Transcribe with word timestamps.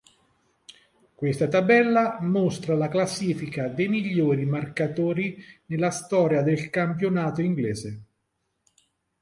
Questa 1.13 1.47
tabella 1.47 2.17
mostra 2.21 2.73
la 2.73 2.87
classifica 2.87 3.67
dei 3.67 3.87
migliori 3.87 4.45
marcatori 4.45 5.37
nella 5.67 5.91
storia 5.91 6.41
del 6.41 6.71
campionato 6.71 7.41
inglese. 7.43 8.03